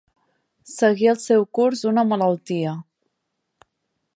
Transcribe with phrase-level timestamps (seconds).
[0.75, 2.73] Seguir el seu curs una malaltia.